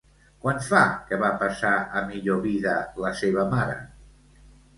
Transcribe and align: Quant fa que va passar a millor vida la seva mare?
Quant 0.45 0.61
fa 0.67 0.79
que 1.09 1.19
va 1.23 1.29
passar 1.43 1.73
a 1.99 2.03
millor 2.07 2.41
vida 2.47 2.75
la 3.05 3.13
seva 3.21 3.45
mare? 3.53 3.79